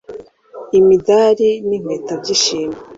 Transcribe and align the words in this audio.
imidali, 0.79 1.49
n'impeta 1.67 2.13
by'ishimwe 2.21 2.77